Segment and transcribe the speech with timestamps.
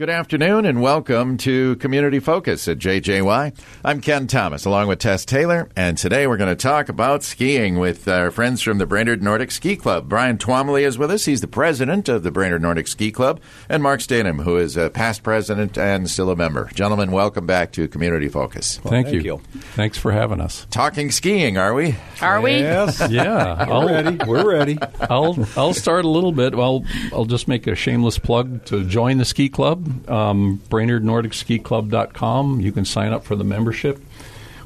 [0.00, 3.54] Good afternoon and welcome to Community Focus at JJY.
[3.84, 7.78] I'm Ken Thomas along with Tess Taylor, and today we're going to talk about skiing
[7.78, 10.08] with our friends from the Brainerd Nordic Ski Club.
[10.08, 11.26] Brian Twomley is with us.
[11.26, 14.88] He's the president of the Brainerd Nordic Ski Club, and Mark Stanham, who is a
[14.88, 16.70] past president and still a member.
[16.72, 18.80] Gentlemen, welcome back to Community Focus.
[18.82, 19.34] Well, thank, thank you.
[19.34, 19.60] you.
[19.74, 20.66] Thanks for having us.
[20.70, 21.94] Talking skiing, are we?
[22.22, 22.52] Are we?
[22.52, 23.06] Yes.
[23.10, 23.68] yeah.
[23.68, 24.24] We're ready.
[24.24, 24.78] We're ready.
[24.98, 26.54] I'll I'll start a little bit.
[26.54, 29.89] I'll I'll just make a shameless plug to join the ski club.
[30.08, 32.60] Um, BrainerdNordicSkiClub.com.
[32.60, 34.00] You can sign up for the membership.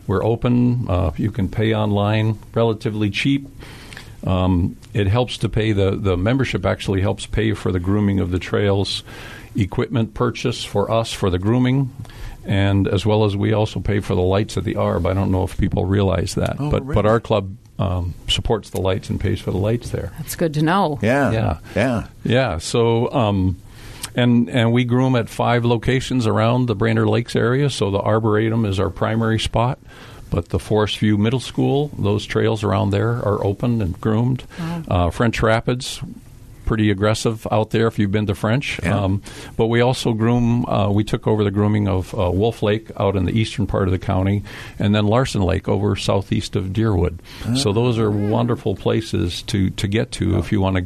[0.07, 0.87] We're open.
[0.89, 3.49] Uh, you can pay online, relatively cheap.
[4.27, 6.65] Um, it helps to pay the the membership.
[6.65, 9.03] Actually, helps pay for the grooming of the trails,
[9.57, 11.95] equipment purchase for us for the grooming,
[12.45, 15.07] and as well as we also pay for the lights at the ARB.
[15.07, 16.95] I don't know if people realize that, oh, but really?
[16.95, 20.13] but our club um, supports the lights and pays for the lights there.
[20.19, 20.99] That's good to know.
[21.03, 22.59] Yeah, yeah, yeah, yeah.
[22.59, 23.13] So.
[23.13, 23.59] Um,
[24.15, 27.71] and and we groom at five locations around the Brainerd Lakes area.
[27.71, 29.79] So the Arboretum is our primary spot,
[30.31, 34.45] but the Forest View Middle School, those trails around there are open and groomed.
[34.59, 34.83] Wow.
[34.89, 36.01] Uh, French Rapids,
[36.65, 38.81] pretty aggressive out there if you've been to French.
[38.83, 38.99] Yeah.
[38.99, 39.23] Um,
[39.57, 40.67] but we also groom.
[40.67, 43.89] Uh, we took over the grooming of uh, Wolf Lake out in the eastern part
[43.89, 44.43] of the county,
[44.79, 47.19] and then Larson Lake over southeast of Deerwood.
[47.45, 50.83] Uh, so those are wonderful places to to get to if you want to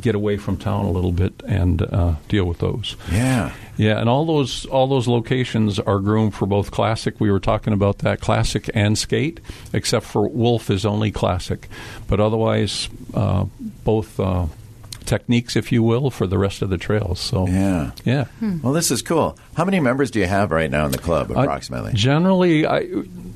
[0.00, 2.96] get away from town a little bit and uh, deal with those.
[3.10, 3.52] Yeah.
[3.78, 7.20] Yeah, and all those all those locations are groomed for both classic.
[7.20, 9.38] We were talking about that classic and skate,
[9.72, 11.68] except for Wolf is only classic,
[12.08, 13.44] but otherwise uh,
[13.84, 14.46] both uh,
[15.08, 17.18] techniques, if you will, for the rest of the trails.
[17.18, 18.24] So yeah, yeah.
[18.38, 18.60] Hmm.
[18.60, 19.36] Well, this is cool.
[19.54, 21.92] How many members do you have right now in the club, approximately?
[21.92, 22.86] Uh, generally, I,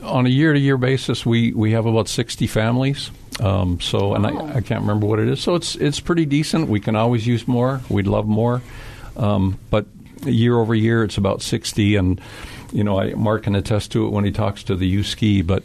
[0.02, 3.10] on a year-to-year basis, we we have about sixty families.
[3.40, 5.40] Um, so, and I, I, can't remember what it is.
[5.40, 6.68] So it's it's pretty decent.
[6.68, 7.80] We can always use more.
[7.88, 8.60] We'd love more,
[9.16, 9.86] um, but
[10.24, 11.96] year over year, it's about sixty.
[11.96, 12.20] And
[12.72, 15.40] you know, I, Mark can attest to it when he talks to the U Ski,
[15.40, 15.64] but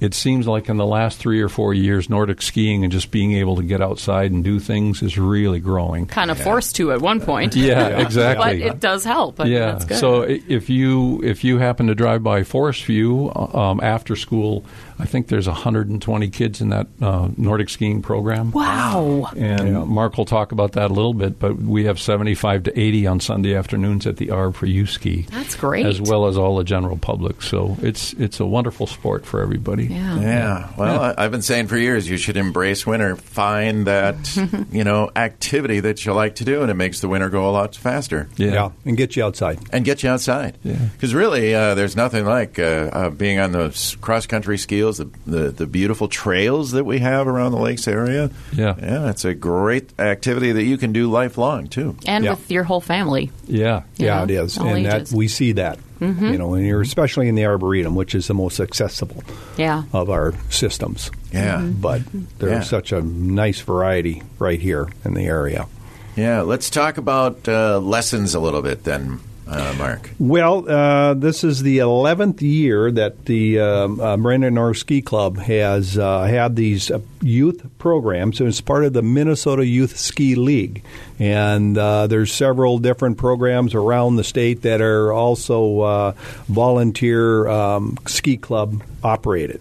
[0.00, 3.32] it seems like in the last three or four years, Nordic skiing and just being
[3.32, 6.06] able to get outside and do things is really growing.
[6.06, 6.44] Kind of yeah.
[6.44, 7.56] forced to at one point.
[7.56, 8.00] Yeah, yeah.
[8.00, 8.60] exactly.
[8.60, 9.44] But it does help.
[9.44, 9.78] yeah.
[9.78, 14.64] So if you if you happen to drive by Forest View um, after school
[14.98, 18.50] I think there's 120 kids in that uh, Nordic skiing program.
[18.50, 19.30] Wow!
[19.36, 19.84] And yeah.
[19.84, 23.20] Mark will talk about that a little bit, but we have 75 to 80 on
[23.20, 25.22] Sunday afternoons at the ARB for U Ski.
[25.30, 27.42] That's great, as well as all the general public.
[27.42, 29.86] So it's it's a wonderful sport for everybody.
[29.86, 30.20] Yeah.
[30.20, 30.70] Yeah.
[30.76, 31.14] Well, yeah.
[31.16, 33.16] I've been saying for years you should embrace winter.
[33.16, 34.36] Find that
[34.72, 37.52] you know activity that you like to do, and it makes the winter go a
[37.52, 38.28] lot faster.
[38.36, 38.52] Yeah.
[38.52, 38.70] yeah.
[38.84, 39.60] And get you outside.
[39.72, 40.58] And get you outside.
[40.64, 40.74] Yeah.
[40.92, 45.30] Because really, uh, there's nothing like uh, uh, being on those cross country skis the,
[45.30, 48.30] the, the beautiful trails that we have around the lakes area.
[48.52, 52.30] Yeah, yeah, it's a great activity that you can do lifelong too, and yeah.
[52.30, 53.30] with your whole family.
[53.46, 55.78] Yeah, yeah, know, it is, and that we see that.
[56.00, 56.26] Mm-hmm.
[56.26, 59.24] You know, and you're especially in the arboretum, which is the most accessible
[59.56, 59.82] yeah.
[59.92, 61.10] of our systems.
[61.32, 61.80] Yeah, mm-hmm.
[61.80, 62.02] but
[62.38, 62.60] there's yeah.
[62.62, 65.66] such a nice variety right here in the area.
[66.14, 70.10] Yeah, let's talk about uh, lessons a little bit then uh, Mark?
[70.18, 75.38] Well, uh, this is the 11th year that the um, uh, Brainerd Nordic Ski Club
[75.38, 78.40] has uh, had these uh, youth programs.
[78.40, 80.84] And it's part of the Minnesota Youth Ski League.
[81.18, 86.14] And uh, there's several different programs around the state that are also
[86.48, 89.60] volunteer um, ski club operated.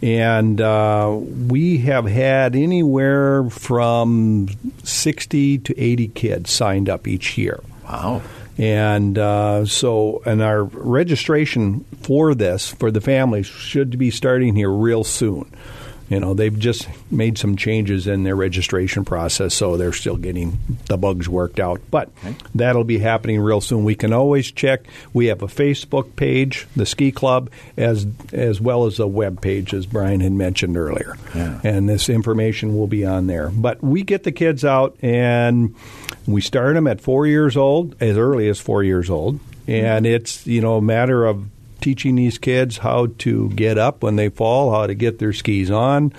[0.00, 4.48] And uh, we have had anywhere from
[4.84, 7.60] 60 to 80 kids signed up each year.
[7.84, 8.22] Wow.
[8.58, 14.70] And uh, so, and our registration for this for the families should be starting here
[14.70, 15.54] real soon.
[16.08, 20.58] You know, they've just made some changes in their registration process, so they're still getting
[20.86, 21.82] the bugs worked out.
[21.90, 22.34] But okay.
[22.54, 23.84] that'll be happening real soon.
[23.84, 24.86] We can always check.
[25.12, 29.74] We have a Facebook page, the Ski Club, as as well as a web page,
[29.74, 31.16] as Brian had mentioned earlier.
[31.34, 31.60] Yeah.
[31.62, 33.50] And this information will be on there.
[33.50, 35.74] But we get the kids out and
[36.26, 40.46] we start them at four years old, as early as four years old, and it's
[40.46, 41.46] you know a matter of
[41.88, 45.70] teaching these kids how to get up when they fall, how to get their skis
[45.70, 46.12] on,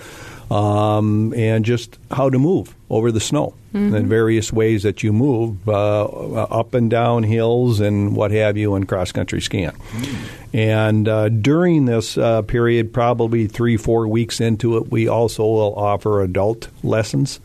[0.50, 3.94] um, and just how to move over the snow mm-hmm.
[3.94, 8.74] and various ways that you move uh, up and down hills and what have you
[8.74, 9.70] in cross country skiing.
[9.70, 10.58] Mm-hmm.
[10.58, 15.76] And uh, during this uh, period, probably three, four weeks into it, we also will
[15.76, 17.40] offer adult lessons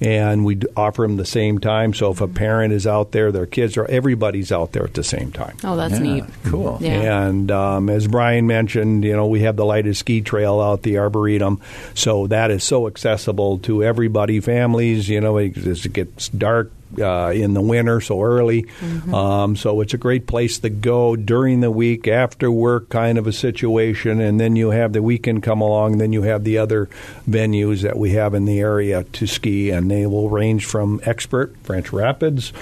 [0.00, 1.92] and we offer them the same time.
[1.92, 5.04] So if a parent is out there, their kids are everybody's out there at the
[5.04, 5.56] same time.
[5.62, 6.24] Oh, that's yeah, neat.
[6.44, 6.78] Cool.
[6.80, 7.26] Yeah.
[7.26, 10.98] And um, as Brian mentioned, you know, we have the lighted ski trail out the
[10.98, 11.60] Arboretum,
[11.94, 15.08] so that is so accessible to everybody, families.
[15.08, 18.66] You know, as it gets dark, uh, in the winter so early.
[19.12, 23.26] Um, so it's a great place to go during the week, after work kind of
[23.26, 24.20] a situation.
[24.20, 26.88] And then you have the weekend come along, then you have the other
[27.28, 31.54] venues that we have in the area to ski, and they will range from expert,
[31.62, 32.52] French Rapids,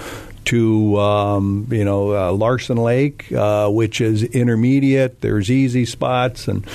[0.45, 5.21] to um, you know uh, Larson Lake, uh, which is intermediate.
[5.21, 6.65] There's easy spots, and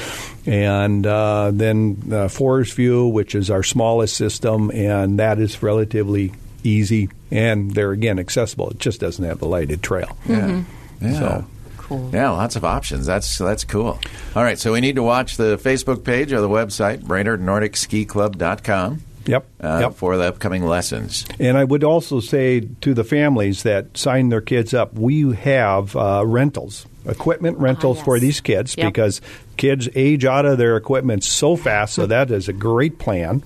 [0.46, 6.32] and uh, then uh, Forest View, which is our smallest system, and that is relatively
[6.64, 7.08] easy.
[7.30, 8.70] And they're again accessible.
[8.70, 10.16] It just doesn't have the lighted trail.
[10.26, 10.40] Yeah.
[10.40, 11.06] Mm-hmm.
[11.06, 11.18] Yeah.
[11.18, 11.46] So
[11.84, 12.10] Cool.
[12.14, 13.04] Yeah, lots of options.
[13.04, 14.00] That's that's cool.
[14.34, 19.46] All right, so we need to watch the Facebook page or the website, BrainerdNordicSkiClub.com, yep,
[19.60, 19.94] uh, yep.
[19.94, 21.24] for the upcoming lessons.
[21.38, 25.96] And I would also say to the families that sign their kids up, we have
[25.96, 28.04] uh, rentals, equipment rentals yes.
[28.04, 28.86] for these kids Yep.
[28.86, 29.20] because
[29.56, 31.94] kids age out of their equipment so fast.
[31.94, 33.42] So that is a great plan.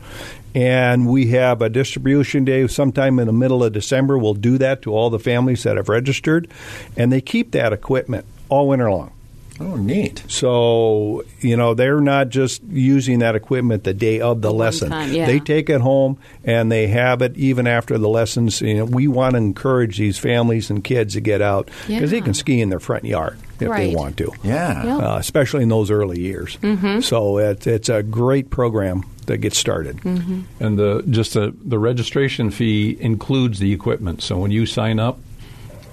[0.55, 4.17] And we have a distribution day sometime in the middle of December.
[4.19, 6.49] We'll do that to all the families that have registered,
[6.97, 9.13] and they keep that equipment all winter long.
[9.61, 10.23] Oh, neat.
[10.29, 14.91] So, you know, they're not just using that equipment the day of the One lesson.
[14.91, 15.27] time, yeah.
[15.27, 18.61] They take it home and they have it even after the lessons.
[18.61, 22.21] You know, we want to encourage these families and kids to get out because they
[22.21, 24.33] can ski in their front yard if they want to.
[24.45, 24.85] Yeah.
[24.85, 24.97] Yeah.
[24.99, 26.57] Uh, especially in those early years.
[26.59, 27.01] Mm-hmm.
[27.01, 29.97] So it, it's a great program that gets started.
[29.99, 30.43] Mm-hmm.
[30.61, 34.23] And the just the, the registration fee includes the equipment.
[34.23, 35.19] So when you sign up,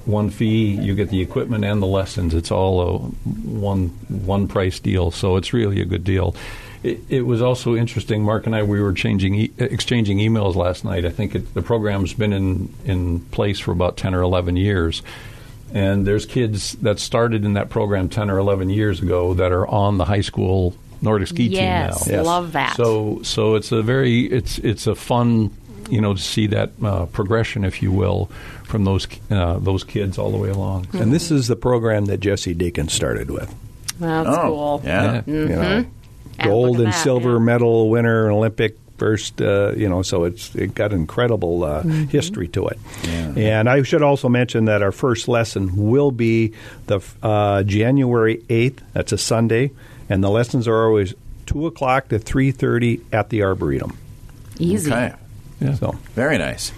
[0.05, 2.33] one fee, you get the equipment and the lessons.
[2.33, 5.11] It's all a one one price deal.
[5.11, 6.35] So it's really a good deal.
[6.83, 8.23] It, it was also interesting.
[8.23, 11.05] Mark and I we were changing e- exchanging emails last night.
[11.05, 15.01] I think it, the program's been in in place for about ten or eleven years.
[15.73, 19.67] And there's kids that started in that program 10 or 11 years ago that are
[19.67, 22.17] on the high school Nordic ski Yes, team now.
[22.19, 22.25] Yes.
[22.25, 22.75] love that.
[22.77, 25.49] So so it's a very it's it's a fun
[25.89, 28.29] you know to see that uh, progression, if you will,
[28.63, 30.87] from those uh, those kids all the way along.
[30.93, 33.53] And this is the program that Jessie Diggins started with.
[33.99, 34.81] That's oh, cool.
[34.83, 35.21] Yeah.
[35.25, 35.33] Yeah.
[35.33, 35.85] You know,
[36.43, 37.39] gold look and that, silver yeah.
[37.39, 39.41] medal winner, Olympic first.
[39.41, 42.03] Uh, you know, so it's it got incredible uh, Mm-hmm.
[42.05, 42.79] history to it.
[43.03, 43.33] Yeah.
[43.59, 46.53] And I should also mention that our first lesson will be
[46.87, 48.83] the uh, January eighth.
[48.93, 49.71] That's a Sunday,
[50.09, 51.13] and the lessons are always
[51.45, 53.97] two o'clock to three thirty at the Arboretum.
[54.57, 54.91] Easy.
[54.91, 55.13] Okay.
[55.59, 55.75] Yeah.
[55.75, 56.71] So Very nice.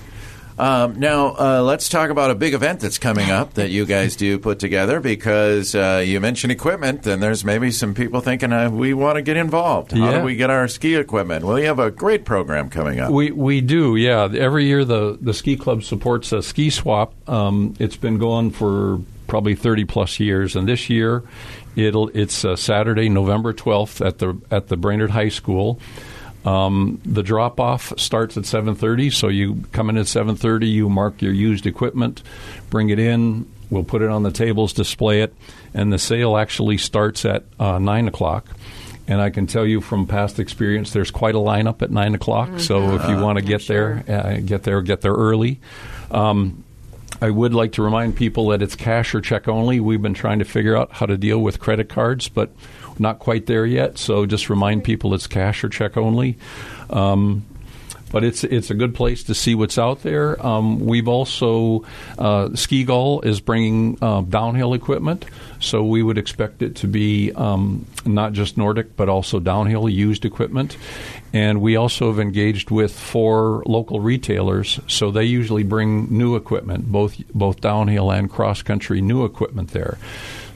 [0.59, 4.15] Um, now, uh, let's talk about a big event that's coming up that you guys
[4.15, 8.67] do put together because uh, you mentioned equipment, and there's maybe some people thinking uh,
[8.71, 9.91] we want to get involved.
[9.91, 10.17] How Yeah.
[10.17, 11.45] do we get our ski equipment?
[11.45, 13.11] Well, you have a great program coming up.
[13.11, 14.27] We we do, yeah.
[14.33, 17.13] Every year the the ski club supports a ski swap.
[17.29, 21.21] Um, it's been going for probably thirty plus years, and this year
[21.75, 25.79] it'll it's uh, Saturday, November twelfth at the at the Brainerd High School.
[26.47, 30.67] Um, the drop off starts at seven thirty, so you come in at seven thirty.
[30.67, 32.23] You mark your used equipment,
[32.69, 33.45] bring it in.
[33.69, 35.33] We'll put it on the tables, display it,
[35.73, 38.45] and the sale actually starts at uh, nine o'clock.
[39.09, 42.59] And I can tell you from past experience, there's quite a lineup at nine o'clock.
[42.59, 45.59] So if you want to get there, uh, get there, get there early.
[46.11, 46.63] Um,
[47.21, 49.79] I would like to remind people that it's cash or check only.
[49.79, 52.51] We've been trying to figure out how to deal with credit cards, but
[52.99, 53.97] not quite there yet.
[53.97, 56.37] So just remind people it's cash or check only.
[56.89, 57.45] Um,
[58.11, 60.43] but it's it's a good place to see what's out there.
[60.45, 61.83] Um, we've also
[62.17, 65.25] uh, Ski Gull is bringing uh, downhill equipment,
[65.59, 70.25] so we would expect it to be um, not just Nordic but also downhill used
[70.25, 70.77] equipment.
[71.33, 76.91] And we also have engaged with four local retailers, so they usually bring new equipment,
[76.91, 79.97] both both downhill and cross country new equipment there.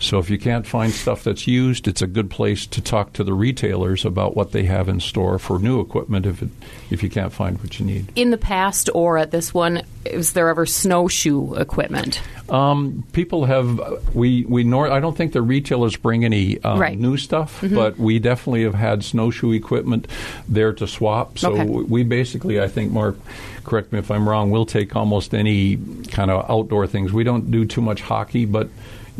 [0.01, 3.23] So if you can't find stuff that's used, it's a good place to talk to
[3.23, 6.49] the retailers about what they have in store for new equipment if it,
[6.89, 8.11] if you can't find what you need.
[8.15, 12.19] In the past or at this one, is there ever snowshoe equipment?
[12.49, 13.79] Um, people have
[14.15, 16.97] we we nor I don't think the retailers bring any um, Right.
[16.99, 20.07] new stuff, but we definitely have had snowshoe equipment
[20.49, 21.37] there to swap.
[21.37, 21.65] So Okay.
[21.65, 23.17] we basically, I think, Mark,
[23.63, 24.49] correct me if I'm wrong.
[24.49, 25.77] We'll take almost any
[26.09, 27.13] kind of outdoor things.
[27.13, 28.67] We don't do too much hockey, but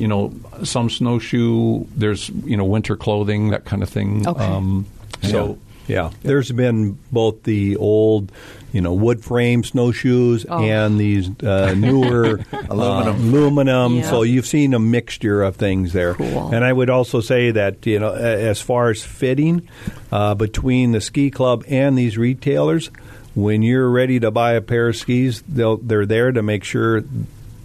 [0.01, 1.86] you know, some snowshoe.
[1.96, 4.27] There's you know winter clothing that kind of thing.
[4.27, 4.43] Okay.
[4.43, 4.86] Um,
[5.22, 5.58] so.
[5.88, 8.31] Yeah, there's been both the old,
[8.72, 10.63] you know, wood frame snowshoes Oh.
[10.63, 12.39] and these uh, newer
[12.70, 12.79] Aluminum.
[12.79, 13.96] uh, aluminum.
[13.98, 14.10] Yeah.
[14.10, 16.13] So you've seen a mixture of things there.
[16.13, 16.53] Cool.
[16.53, 19.67] And I would also say that you know, as far as fitting
[20.13, 22.89] uh, between the ski club and these retailers,
[23.36, 27.03] when you're ready to buy a pair of skis, they'll, they're there to make sure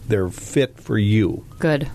[0.09, 1.45] they're fit for you.
[1.61, 1.89] Good.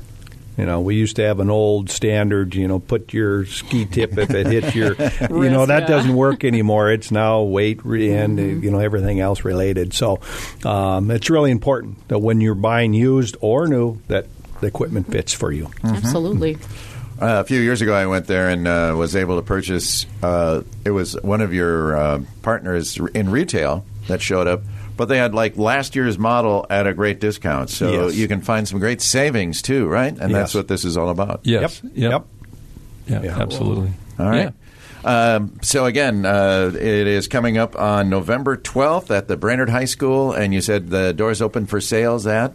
[0.61, 2.53] You know, we used to have an old standard.
[2.53, 4.89] You know, put your ski tip if it hits your.
[5.21, 5.87] you know, that yeah.
[5.87, 6.91] doesn't work anymore.
[6.91, 9.95] It's now weight re- and uh, you know everything else related.
[9.95, 10.19] So
[10.63, 14.27] um, it's really important that when you're buying used or new, that
[14.59, 15.71] the equipment fits for you.
[15.83, 16.57] Absolutely.
[17.19, 20.05] Uh, a few years ago, I went there and uh, was able to purchase.
[20.21, 24.61] Uh, it was one of your uh, partners in retail that showed up,
[24.98, 27.69] but they had like last year's model at a great discount.
[27.69, 28.15] So Yes.
[28.15, 30.15] you can find some great savings too, right?
[30.17, 31.41] And that's what this is all about.
[31.43, 31.81] Yes.
[31.83, 31.93] Yep.
[31.95, 32.12] Yep.
[32.12, 32.25] Yep.
[33.07, 33.41] Yeah, Yeah.
[33.41, 33.91] absolutely.
[34.19, 34.53] All right.
[35.03, 39.86] Um, so again, uh, it is coming up on November 12th at the Brainerd High
[39.86, 42.53] School, and you said the doors open for sales at.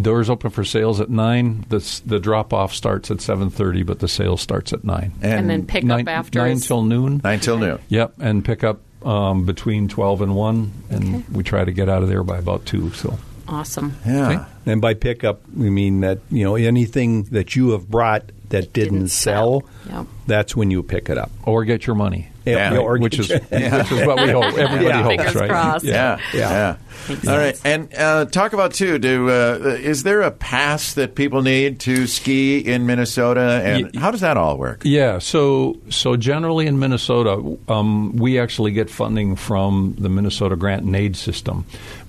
[0.00, 1.66] Doors open for sales at nine.
[1.68, 5.12] The the drop off starts at seven thirty, but the sale starts at nine.
[5.20, 7.20] And then pick nine, up after nine is- till noon.
[7.22, 7.78] nine till noon.
[7.90, 11.24] Yep, and pick up um, between twelve and one, and Okay.
[11.32, 12.90] we try to get out of there by about two.
[12.92, 13.18] So
[13.48, 13.96] Awesome.
[14.06, 14.28] Yeah.
[14.30, 14.44] Okay.
[14.66, 18.94] And by pickup, we mean that you know anything that you have brought that didn't,
[18.94, 19.60] Didn't sell.
[19.88, 19.98] sell.
[19.98, 20.06] Yep.
[20.26, 21.30] That's when you pick it up.
[21.44, 22.76] or get your money, Yeah.
[22.76, 24.44] or which is your- which is what we hope.
[24.56, 25.02] Everybody Yeah.
[25.02, 25.50] hopes, Fingers right?
[25.50, 25.84] crossed.
[25.84, 26.38] Yeah, Yeah.
[26.50, 26.76] yeah.
[27.08, 28.98] Makes All right, and uh, talk about too.
[29.00, 33.98] Do uh, is there a pass that people need to ski in Minnesota, and Ye-
[34.00, 34.82] how does that all work?
[34.84, 41.16] Yeah, so so generally in Minnesota, um, we actually get funding from the Minnesota Grant-in-Aid
[41.16, 41.64] system.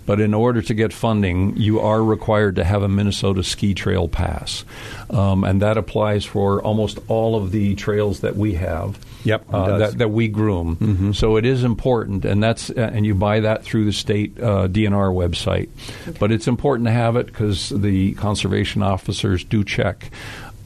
[0.06, 4.10] But in order to get funding, you are required to have a Minnesota ski trail
[4.10, 4.66] pass,
[5.10, 8.98] um, and that applies for almost all of the trails that we have.
[9.24, 11.14] Yep, uh, that, that we groom.
[11.14, 14.68] So it is important, and that's uh, and you buy that through the state uh,
[14.68, 15.70] DNR website.
[16.20, 20.10] But it's important to have it because the conservation officers do check.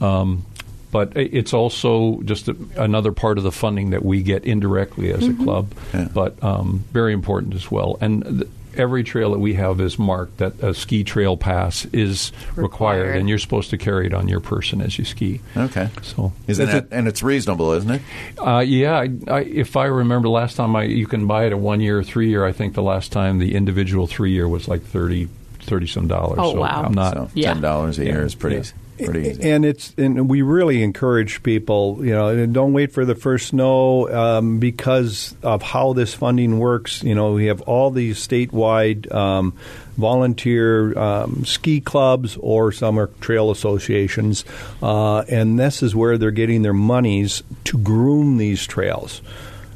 [0.00, 0.46] Um,
[0.90, 5.28] but it's also just a, another part of the funding that we get indirectly as
[5.28, 6.08] a club, Yeah.
[6.14, 7.98] but um, very important as well.
[8.00, 12.32] And th- every trail that we have is marked that a ski trail pass is
[12.56, 12.62] required,
[13.02, 13.16] Required.
[13.16, 15.40] and you're supposed to carry it on your person as you ski.
[15.56, 18.02] Okay, So isn't Is that it- and it's reasonable, isn't it?
[18.38, 21.56] uh, yeah, I, I, if I remember last time, I you can buy it a
[21.56, 22.44] one year, three year.
[22.44, 25.28] I think the last time the individual three year was like 30,
[25.60, 26.38] 30 some dollars.
[26.40, 26.82] Oh, so wow.
[26.84, 27.14] I'm not.
[27.14, 28.62] so ten dollars a year is pretty
[29.04, 29.50] pretty easy.
[29.50, 34.08] And it's and we really encourage people, you know, don't wait for the first snow
[34.08, 37.02] um, because of how this funding works.
[37.02, 39.54] You know, we have all these statewide um,
[39.96, 44.44] volunteer um, ski clubs or summer trail associations,
[44.82, 49.22] uh, and this is where they're getting their monies to groom these trails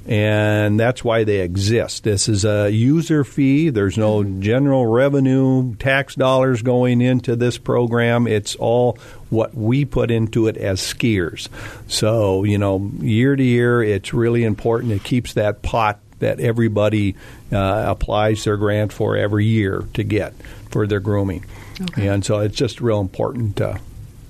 [0.06, 2.04] and that's why they exist.
[2.04, 3.71] This is a user fee.
[3.71, 8.26] There's no general revenue, tax dollars going into this program.
[8.26, 8.99] It's all
[9.30, 11.49] what we put into it as skiers.
[11.88, 14.92] So, you know, year to year, it's really important.
[14.92, 17.16] It keeps that pot that everybody
[17.50, 20.35] uh, applies their grant for every year to get
[20.71, 21.44] for their grooming.
[21.97, 23.80] And so it's just real important to,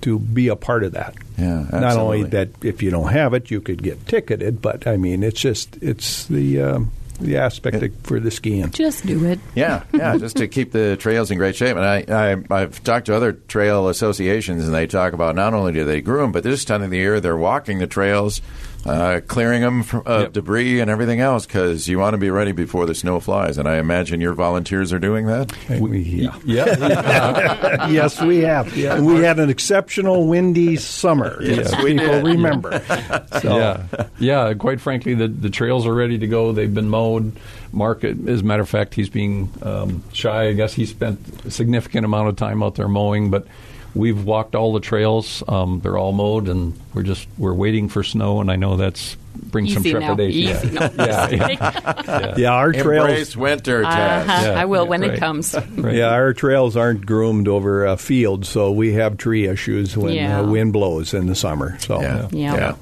[0.03, 1.15] to be a part of that.
[1.37, 4.97] Yeah, Not only that if you don't have it, you could get ticketed, but I
[4.97, 8.69] mean, it's just it's the um, the aspect of- for the skiing.
[8.71, 9.39] Just do it.
[9.55, 11.75] Yeah, yeah, just to keep the trails in great shape.
[11.77, 15.73] And I, I, I've talked to other trail associations, and they talk about not only
[15.73, 18.41] do they groom, but this time of the year they're walking the trails,
[18.85, 20.33] uh, clearing them from, of Yep.
[20.33, 23.57] debris and everything else because you want to be ready before the snow flies.
[23.57, 25.53] And I imagine your volunteers are doing that.
[25.79, 26.37] We, yeah.
[26.45, 28.75] Yeah, yes, we have.
[28.75, 28.99] Yeah.
[28.99, 31.37] We had an exceptional windy summer.
[31.53, 32.25] Yes, if we people did.
[32.25, 32.81] remember.
[33.41, 33.85] So, yeah,
[34.19, 34.53] yeah.
[34.53, 36.51] Quite frankly, the the trails are ready to go.
[36.51, 37.33] They've been mowed.
[37.71, 40.47] Mark, as a matter of fact, he's being um, shy.
[40.49, 43.47] I guess he spent a significant amount of time out there mowing, but.
[43.95, 48.03] We've walked all the trails; um, they're all mowed, and we're just we're waiting for
[48.03, 48.41] snow.
[48.41, 49.99] And I know that's brings some Easy now.
[50.15, 50.67] trepidation.
[50.67, 50.69] Easy.
[50.75, 50.89] No.
[50.97, 52.33] Yeah, yeah, yeah.
[52.37, 53.07] yeah, our trails.
[53.09, 54.41] Embrace winter, Uh-huh.
[54.45, 55.53] Yeah, I will yeah, when it comes.
[55.77, 55.95] Right.
[55.95, 60.39] Yeah, our trails aren't groomed over a field, so we have tree issues when Yeah.
[60.39, 61.77] uh, wind blows in the summer.
[61.79, 62.55] So Yeah, Yeah.
[62.55, 62.75] yeah.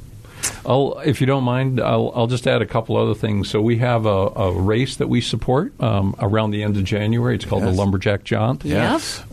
[0.66, 3.50] I'll, if you don't mind, I'll, I'll just add a couple other things.
[3.50, 7.36] So we have a, a race that we support um, around the end of January.
[7.36, 7.72] It's called Yes.
[7.76, 8.64] the Lumberjack Jaunt.
[8.66, 9.24] Yes.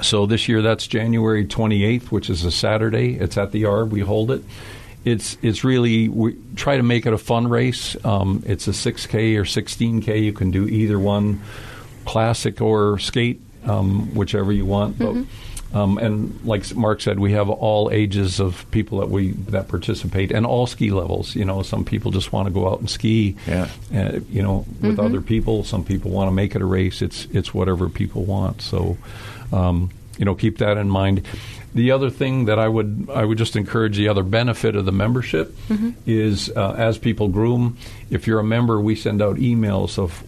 [0.00, 3.18] So this year that's January 28th, which is a Saturday.
[3.18, 3.90] It's at the Arb.
[3.90, 4.42] We hold it.
[5.04, 7.96] It's it's really we try to make it a fun race.
[8.04, 10.22] Um, it's a 6K or 16K.
[10.22, 11.42] You can do either one,
[12.04, 14.98] classic or skate, um, whichever you want.
[14.98, 15.24] But
[15.72, 20.30] um, and like Mark said, we have all ages of people that we that participate
[20.30, 21.34] and all ski levels.
[21.34, 23.36] You know, some people just want to go out and ski.
[23.46, 23.68] Yeah.
[23.94, 25.64] Uh, you know, with other people.
[25.64, 27.00] Some people want to make it a race.
[27.00, 28.60] It's it's whatever people want.
[28.60, 28.98] So,
[29.52, 31.26] um, you know, keep that in mind.
[31.74, 34.92] The other thing that I would I would just encourage the other benefit of the
[34.92, 35.56] membership
[36.06, 37.78] is uh, as people groom.
[38.10, 40.18] If you're a member, we send out emails of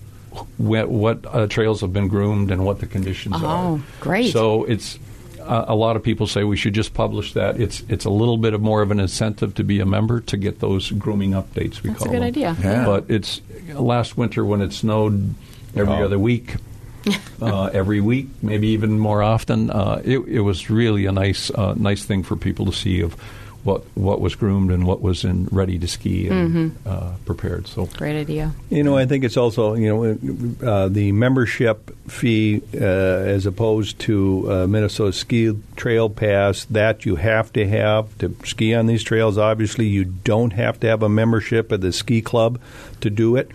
[0.57, 3.75] wh- what uh, trails have been groomed and what the conditions are.
[3.75, 4.33] Oh, great.
[4.33, 4.99] So it's
[5.47, 7.61] uh, a lot of people say we should just publish that.
[7.61, 10.37] It's it's a little bit of more of an incentive to be a member to
[10.37, 11.83] get those grooming updates.
[11.83, 11.93] We call them.
[11.93, 12.23] That's a good them.
[12.23, 12.57] idea.
[12.61, 12.85] Yeah.
[12.87, 13.41] But it's
[13.75, 15.35] last winter when it snowed
[15.77, 16.05] every Oh.
[16.05, 16.57] other week,
[17.43, 19.71] uh, every week, maybe even more often.
[19.71, 23.17] Uh, it, it was really a nice uh, nice thing for people to see of
[23.65, 27.67] what what was groomed and what was in ready to ski and uh, prepared.
[27.67, 28.53] So Great idea.
[28.69, 33.99] You know, I think it's also you know uh, the membership fee uh, as opposed
[34.01, 39.03] to uh, Minnesota Ski Trail Pass that you have to have to ski on these
[39.03, 39.39] trails.
[39.39, 42.61] Obviously, you don't have to have a membership at the ski club
[43.01, 43.51] to do it,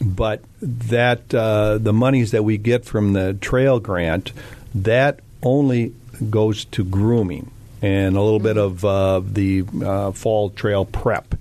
[0.00, 4.32] but that uh, the monies that we get from the trail grant
[4.74, 5.94] that only
[6.30, 7.50] goes to grooming
[7.84, 11.34] and a little bit of uh, the uh, fall trail prep.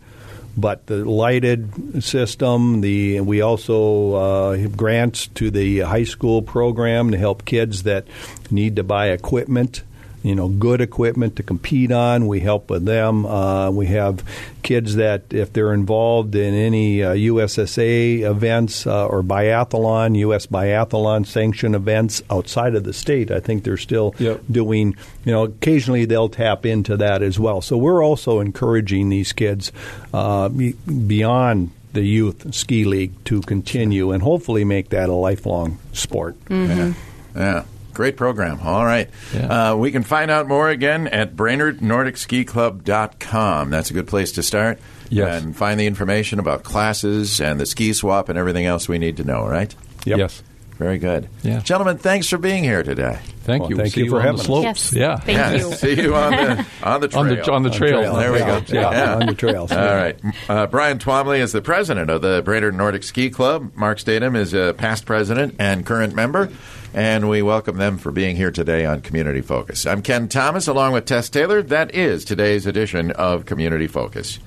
[0.57, 7.11] But the lighted system, the we also uh, have grants to the high school program
[7.11, 8.05] to help kids that
[8.51, 9.83] need to buy equipment,
[10.23, 12.27] you know, good equipment to compete on.
[12.27, 13.25] We help with them.
[13.25, 14.23] Uh, we have
[14.63, 20.47] kids that if they're involved in any uh, USSA events uh, or biathlon, U.S.
[20.47, 24.41] biathlon sanction events outside of the state, I think they're still Yep.
[24.49, 27.61] doing, you know, occasionally they'll tap into that as well.
[27.61, 29.71] So we're also encouraging these kids
[30.13, 36.35] uh, beyond the youth ski league to continue and hopefully make that a lifelong sport.
[36.49, 36.93] Yeah.
[37.35, 37.63] yeah.
[37.93, 38.59] Great program.
[38.61, 39.09] All right.
[39.33, 39.71] Yeah.
[39.71, 43.69] Uh, we can find out more again at BrainerdNordicSkiClub.com.
[43.69, 44.79] That's a good place to start.
[45.09, 45.43] Yes.
[45.43, 49.17] And find the information about classes and the ski swap and everything else we need
[49.17, 49.73] to know, right?
[50.05, 50.17] Yep.
[50.17, 50.43] yes,
[50.77, 51.29] Very good.
[51.43, 51.59] Yeah.
[51.59, 53.19] Gentlemen, thanks for being here today.
[53.43, 53.77] Thank Well, you.
[53.77, 54.45] thank See you for on having the us.
[54.47, 54.65] slopes.
[54.65, 54.93] Yes.
[54.93, 55.51] Yeah, Thank yeah.
[55.53, 55.73] you.
[55.73, 57.23] See you on the on the trail.
[57.23, 58.15] on the on the trail.
[58.15, 58.61] There we go.
[58.67, 59.15] Yeah, Yeah.
[59.15, 59.71] on the trails.
[59.71, 60.17] All right.
[60.49, 63.71] Uh, Brian Twomley is the president of the Brainerd Nordic Ski Club.
[63.75, 66.49] Mark Statham is a past president and current member.
[66.95, 69.87] And we welcome them for being here today on Community Focus.
[69.87, 71.63] I'm Ken Thomas along with Tess Taylor.
[71.63, 74.37] That is today's edition of Community Focus.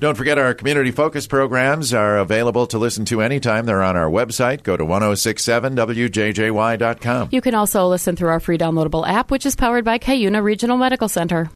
[0.00, 3.66] Don't forget our Community Focus programs are available to listen to anytime.
[3.66, 4.64] They're on our website.
[4.64, 7.28] Go to 1067wjjy.com.
[7.30, 10.76] You can also listen through our free downloadable app, which is powered by Cuyuna Regional
[10.76, 11.50] Medical Center.